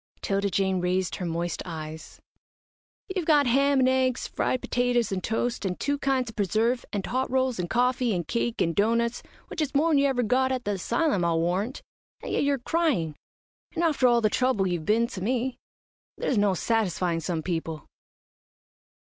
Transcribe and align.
'Tilda 0.23 0.49
Jane 0.49 0.81
raised 0.81 1.17
her 1.17 1.27
moist 1.27 1.61
eyes. 1.63 2.19
"You've 3.15 3.27
got 3.27 3.45
ham 3.45 3.79
and 3.81 3.87
eggs; 3.87 4.27
fried 4.27 4.59
petetters 4.63 5.11
and 5.11 5.23
toast, 5.23 5.63
and 5.63 5.79
two 5.79 5.99
kinds 5.99 6.31
of 6.31 6.35
preserve, 6.35 6.83
and 6.91 7.05
hot 7.05 7.29
rolls 7.29 7.59
and 7.59 7.69
coffee, 7.69 8.15
and 8.15 8.27
cake 8.27 8.61
and 8.61 8.75
doughnuts, 8.75 9.21
which 9.49 9.61
is 9.61 9.75
more'n 9.75 9.99
you 9.99 10.07
ever 10.07 10.23
got 10.23 10.51
at 10.51 10.65
the 10.65 10.71
asylum, 10.71 11.23
I'll 11.23 11.39
warrant, 11.39 11.83
and 12.23 12.31
yet 12.33 12.43
you're 12.43 12.57
crying, 12.57 13.15
and 13.75 13.83
after 13.83 14.07
all 14.07 14.21
the 14.21 14.29
trouble 14.31 14.65
you've 14.67 14.85
been 14.87 15.05
to 15.05 15.21
me. 15.21 15.59
There's 16.17 16.35
no 16.35 16.55
satisfying 16.55 17.19
some 17.19 17.43
people." 17.43 17.85